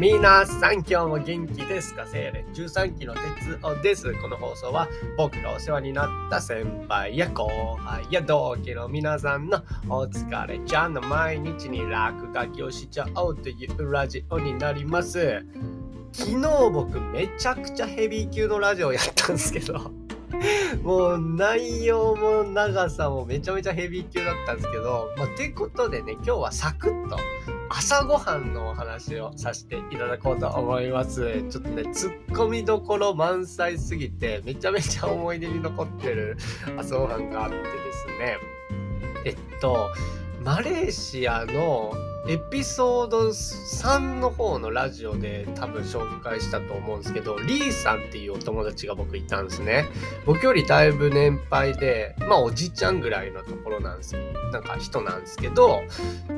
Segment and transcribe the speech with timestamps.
[0.00, 2.06] 皆さん今日も元気ですか？
[2.06, 4.14] 精霊13期の哲夫です。
[4.14, 4.88] この放送は
[5.18, 15.44] 僕がお世話になった先輩や後輩や同期の皆さんのお疲れちゃんの毎日に落書きをしちゃおうというラジオになります。
[16.12, 19.92] 昨日僕めちゃくちゃヘビー級のラジオやったんですけど
[20.82, 27.18] もう内容も長さもめちゃめちゃヘビー級だったんですけど、まあ、てことでね、今日はサクッと
[27.72, 31.44] 朝ごはんのお話をさせていただこうと思います。
[31.48, 36.36] ちょっとね、ツッコミどころ満載すぎて、めちゃめちゃ思い出に残ってる
[36.76, 38.38] 朝ごはんがあってですね。
[39.24, 39.88] えっと、
[40.44, 41.92] マレーシアの
[42.28, 49.86] エピソード3の方のラジオで多分紹介したと思うんですけど、リーさんっていうお友達が僕いたんですね。
[50.26, 54.20] 僕よりだいぶ年配で、まあおじちゃんぐらいのところなんですよ。
[54.52, 55.82] なんか人なんですけど、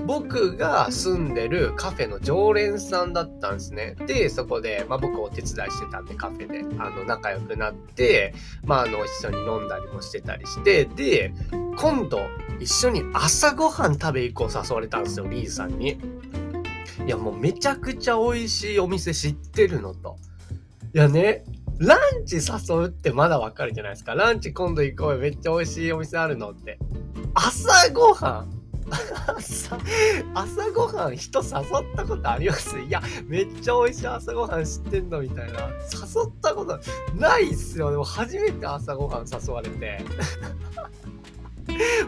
[0.07, 3.97] 僕が住んでるカフェの常連さんだったんですね。
[4.07, 11.33] で、そこで、まあ僕お手伝いしてたんでカフェで、あの、仲良くなって、まああの、一緒に飲んだりもしてたりして、で、
[11.77, 12.21] 今度、
[12.61, 15.99] 一緒に朝ごはん食べ行こう誘われたんですよ、リーさんに。
[17.07, 20.17] いや、もうめちゃくちゃ美味しいお店知ってるのと。
[20.95, 21.45] いやね、
[21.79, 22.43] ランチ誘
[22.77, 24.15] うってまだわかるじゃないですか。
[24.15, 25.19] ランチ今度行こうよ。
[25.19, 26.79] めっちゃ美味しいお店あるのって。
[27.35, 28.63] 朝ごはん
[29.27, 29.79] 朝、
[30.35, 31.53] 朝ごはん人誘っ
[31.97, 32.79] たことあります？
[32.79, 35.61] いや、めっちゃ美味しい朝ごはん知ってんのみたいな。
[35.61, 36.79] 誘ったこと
[37.15, 37.91] ないっすよ。
[37.91, 40.05] でも初めて朝ごはん誘われて。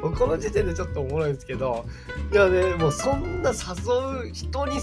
[0.02, 1.86] もうこの時点でちょっとおもろいんですけど、
[2.32, 4.80] いやね、もうそんな誘う、人に誘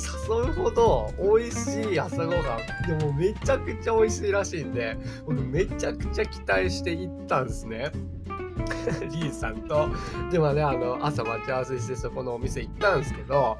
[0.49, 7.91] うほど美味しい朝ごはん、でもめちゃくちゃ美味しいらしいんで、僕めちゃくちゃ期待して行ったんですね。
[9.11, 9.89] リーさんと。
[10.31, 13.57] でもね、あの、朝待ち合わせしてそこのお店行ったんですけど、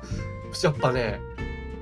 [0.63, 1.19] やっぱね、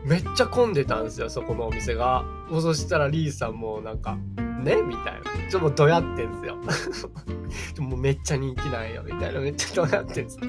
[0.03, 2.25] めっちゃ混んでたんですよ、そこのお店が。
[2.49, 4.17] そしたらリーさんもなんか、
[4.64, 5.49] ねみたいな。
[5.49, 6.58] ちょっとどやってんすよ。
[7.80, 9.03] もうめっちゃ人気なんよ。
[9.03, 9.39] みたいな。
[9.39, 10.43] めっちゃどやってんすよ。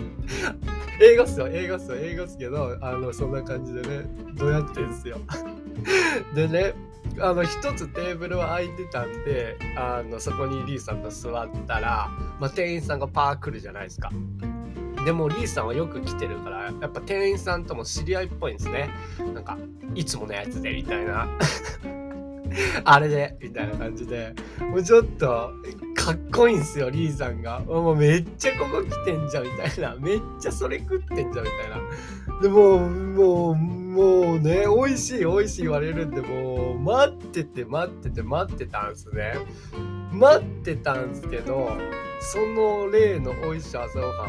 [1.01, 1.49] 映画っすよ。
[1.49, 1.97] 映画っすよ。
[1.97, 4.05] 映画っすけど、あの、そんな感じでね、
[4.35, 5.19] どやってんすよ。
[6.35, 6.75] でね、
[7.19, 14.11] あの、一つテーブルは空いてたんで、あの、そこにリーさんと座ったら、まあ、店員さんがパー来るじゃないですか。
[15.05, 18.91] でもリーさんはよく来てるから、やっぱ店員さんとも知り合いっぽいんですね。
[19.35, 19.57] なんか、
[19.95, 21.27] いつものやつで、みたいな。
[22.85, 25.53] あれで、みたいな感じで、もうちょっと、
[25.95, 27.61] かっこいいんすよ、リーさんが。
[27.61, 29.97] もうめっちゃここ来てんじゃん、みたいな。
[30.01, 32.41] めっちゃそれ食ってんじゃん、みたいな。
[32.43, 39.35] でも、もう、もうね、美味しい、美味しい言われるんで、もう、待ってて、待ってて、待ってたんすね。
[40.13, 41.71] 待ってたんすけど、
[42.21, 44.27] その例の美味しい朝ごは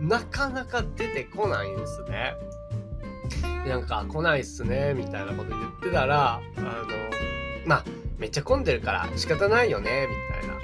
[0.00, 2.34] ん、なかなか出てこないんすね。
[3.66, 7.24] なんか来ないっすね、みたいなこと言ってたら、あの、
[7.66, 7.84] まあ、
[8.18, 10.54] めっちゃ混んでるから仕方ないよね、みたいな。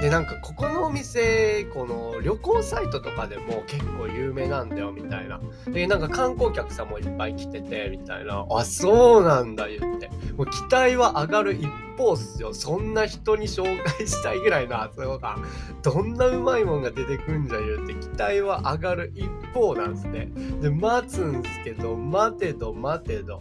[0.00, 5.40] で、なんか、ここのお店、この旅行サイトとかでも結構有名なんだよ、みたいな。
[5.66, 8.44] で、なんか観光客さんもいっぱい来てて、みたいな。
[8.50, 10.10] あ、そうなんだ、言って。
[10.36, 12.52] もう期待は上がる一方っすよ。
[12.52, 15.44] そんな人に紹介したいぐらいの朝ごはん。
[15.82, 20.28] どんなうまいもんが出てくんじゃ言うて、期待は上がる一方なんすね。
[20.60, 23.40] で、待つんすけど、待てど待てど。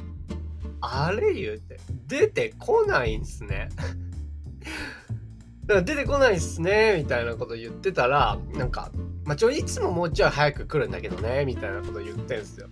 [0.86, 3.70] あれ言うて、出てこないんすね。
[5.66, 8.92] だから出てこないっすね、みたいなこと言ってたら、なんか、
[9.24, 12.68] まあ、ちょ、いつももうちょい早く来るんだけどね、みたいなこと言ってんすよ。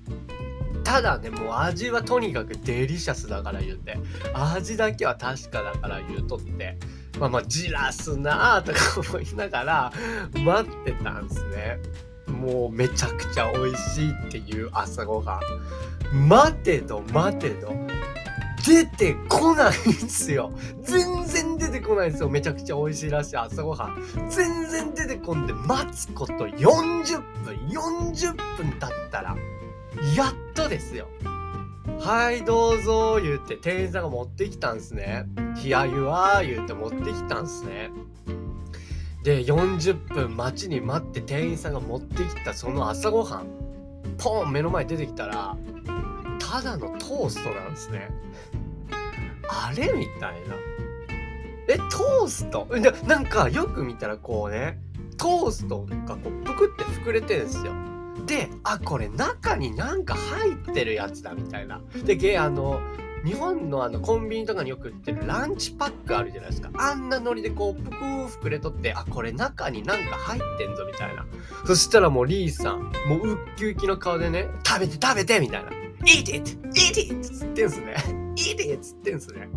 [0.83, 3.97] ただね、もう味はとにかくデリシャスだから言うて、
[4.33, 6.77] 味だけは確かだから言うとって、
[7.17, 9.93] まあまあ、じらすなーとか思いながら、
[10.43, 11.79] 待ってたんすね。
[12.27, 15.39] もうめちゃくちゃ美味しいっていう朝ごは
[16.13, 16.27] ん。
[16.27, 17.90] 待てど待てど。
[18.65, 20.51] 出てこないんすよ。
[20.83, 22.29] 全然出てこないんですよ。
[22.29, 24.03] めちゃくちゃ美味しいらしい朝ごはん。
[24.29, 29.35] 全然出てこんで、待つこと40分、40分経ったら、
[30.15, 31.07] やっとですよ。
[31.99, 35.25] はい、どうぞ、言うて店員さんが持ってきたんすね。
[35.63, 37.91] 冷や湯は、言うて持ってきたんすね。
[39.23, 43.47] で、40分待ちに待って店員さんが持ってきたその朝ごはん、
[44.17, 45.55] ポン目の前出てきたら、
[46.51, 48.09] ただのトーストなんですね。
[49.47, 50.55] あれみたいな。
[51.69, 52.67] え、トースト？
[53.07, 54.77] なんかよく見たらこうね、
[55.17, 57.71] トーストがこうぷくって膨れてるんですよ。
[58.25, 61.79] で、あ、これ中になんか入ってるやつだみたいな。
[62.03, 62.81] で、ゲあの、
[63.23, 66.69] 日本のあのコンビニとかによく売ってるランチパックあるじゃないですか。
[66.75, 71.25] あんなノリでこうぷくー膨れとって、あ、これ中になんか入ってんぞみたいな。
[71.65, 75.69] そしたらもうリーさん、もうウッキウキの顔でね、食べて食べてみたいな。
[76.05, 76.57] Eat it!
[76.73, 77.21] eat it!
[77.21, 78.21] つってんすね。
[78.35, 79.49] いいでっつってんすね。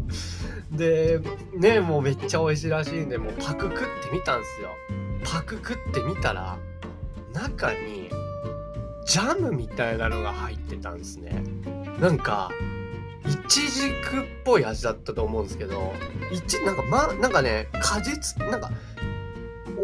[0.72, 1.20] で、
[1.56, 4.70] ね、もうめっちゃ美味しいらしいんで、もうパク食ってみたんすよ。
[5.24, 6.58] パク食ってみたら、
[7.32, 8.10] 中に、
[9.06, 11.42] ジャムみたいなのが入ってたんですね。
[12.00, 12.50] なんか、
[13.26, 15.92] いちじくっぽい味だったと思うんですけど、
[16.30, 18.70] いち、なんかま、なんかね、果実、なんか、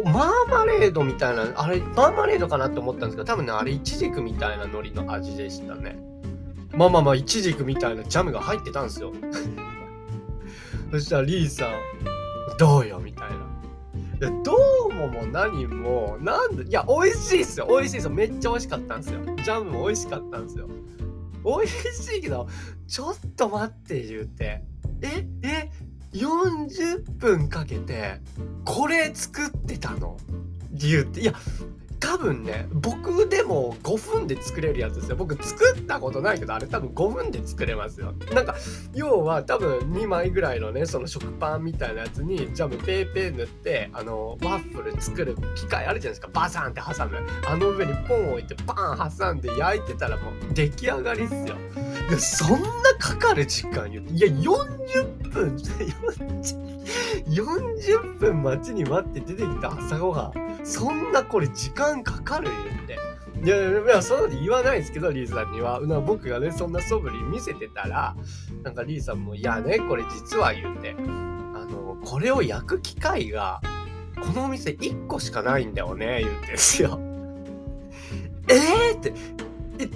[0.05, 6.11] マーマレードみたいな、あれ、マーマレードかなって思ったんですけど、多分ね、あれ、イチジクみたいな海苔の味でしたね。
[6.73, 9.13] まあまあまあ、イチジクみたいなジャムが入ってたんですよ。
[10.93, 11.71] そしたら、リーさん、
[12.59, 12.99] どうよ？
[12.99, 13.51] みたいな。
[14.43, 14.55] ど
[14.91, 17.67] うもも何も、なんで、いや、美味しいっすよ。
[17.71, 18.11] 美味しいっすよ。
[18.11, 19.25] めっちゃ美味しかったんですよ。
[19.25, 20.69] ジャムも美味しかったんですよ。
[21.43, 22.47] 美味しいけど、
[22.87, 24.63] ちょっと待って言うて。
[25.01, 25.71] え、え、
[26.13, 28.21] 40分かけて、
[28.65, 30.19] これ作ってたの？
[30.73, 31.21] 理由って。
[31.21, 31.33] いや、
[32.01, 35.17] 多分ね、僕でも5分で作れるやつですよ。
[35.17, 38.15] 僕作ったことないけど、あれ多分5分で作れますよ。
[38.33, 38.55] なんか、
[38.95, 46.29] 要は多分2枚ぐらいのね、その食パンみたいなやつにジャムペーペー塗って、あの、ワッフル作る機械あるじゃないですか。
[46.33, 47.19] バサンって挟む。
[47.47, 51.57] あの上にポン置いてパン挟んで焼いてたらもう出来上がりっすよ。
[52.11, 52.67] いや、そんな
[52.99, 54.15] かかる時間言うて。
[54.15, 55.57] いや、40分、
[57.31, 60.61] 40分待ちに待って出てきた朝ごはん。
[60.65, 62.99] そんなこれ時間かかる言って。
[63.45, 65.81] いやいや、そう言わないですけど、リーさんには。
[65.87, 68.17] な僕がね、そんな素振り見せてたら、
[68.65, 73.61] なんかリーさんも、いやね、これ実は言うて、あの、これを焼く機械が、
[74.21, 76.99] このお店1個しかないんだよね、言うんですよ。
[78.51, 79.15] えーって、
[79.81, 79.89] え、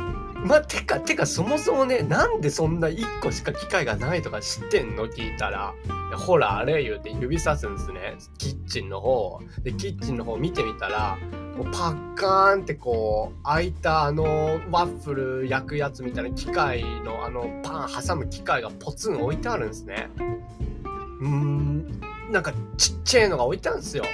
[0.45, 5.07] ま、てか、てか、そもそもね、なんでそんな1個しか機械がないとか知ってんの？
[5.07, 5.75] 聞いたら、
[6.17, 8.15] ほら、あれ言うて指さすんですね。
[8.39, 9.41] キッチンの方。
[9.63, 11.17] で、キッチンの方見てみたら、
[11.57, 14.25] もうパッカーンってこう、開いたあの、
[14.71, 20.11] ワッフル焼くやつみたいな機械のあの、パン挟む機械がポツン置いてあるんですね。
[21.21, 22.01] うーん、
[22.31, 24.05] なんかちっちゃいのが置いてあるんですよ。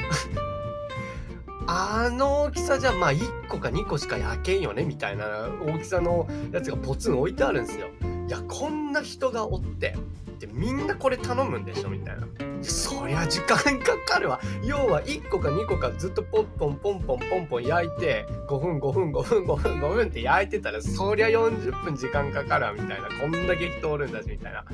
[1.66, 7.88] あの大きさじゃまあ1個か2個しか焼けんよねみたいな大きさのやつがポツン置いてあるんですよ。
[8.28, 9.96] いやこんな人がおって
[10.38, 12.26] でみんなこれ頼むんでしょみたいな。
[12.62, 14.40] そりゃ時間かかるわ。
[14.64, 23.08] 要は1個か2個かずっとポンポンポンポンポンポン焼いて5分5分5分5分5分って焼いてたらそりゃ40分時間かかるわみたいな。
[23.20, 24.64] こんだけ人おるんだしみたいな。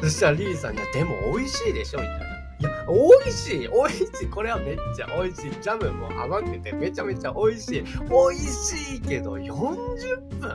[0.00, 2.29] そしたらリーさんがでも美味しいでしょみたいな。
[2.60, 3.68] いや、美味しい。
[3.68, 4.26] 美味しい。
[4.28, 5.50] これはめっちゃ美味しい。
[5.62, 7.82] ジャムも甘くてめちゃめちゃ美味しい。
[7.82, 7.88] 美
[8.36, 10.50] 味しいけど40分。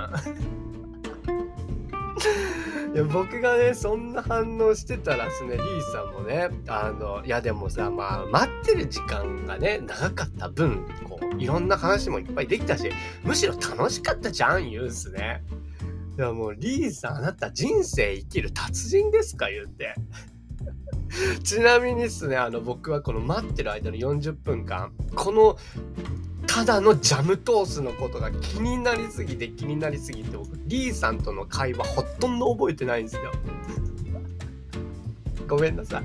[2.95, 12.89] いや僕がねそんな反応してたらですねリーさんもねあのいやでもさまあ待ってる時間がね長かった分こういろんな話もいっぱいできたし
[13.23, 15.43] むしろ楽しかったじゃん言うんすね。
[16.17, 19.93] いやもうリーさんあなた人生生きる達人ですか言って。
[21.43, 25.57] ちなみにですね、あの、僕はこの待ってる間の40分間、この、
[26.47, 33.31] ただのジャムトースのことが気になりすぎて気になりすぎて、僕、リーさんとの会話ほとんど覚えてないんですよ。
[35.47, 36.03] ごめんなさい。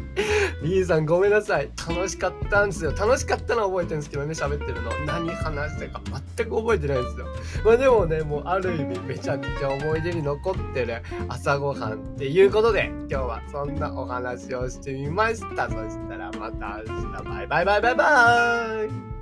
[0.62, 1.70] リーさんごめんなさい。
[1.88, 2.92] 楽しかったんですよ。
[2.92, 4.90] 楽しかったのは覚えてるんですけどね、喋ってるの。
[5.06, 6.02] 何話したか
[6.37, 7.26] 全く覚えてないんですよ。
[7.64, 15.69] まあでもね、もうある意味めちゃくちゃ思い出に残ってる朝ごはんっていうことで、今日はそんなお話をしてみました。
[15.69, 19.19] そしたらまた明日、バイバイバイバイバーイ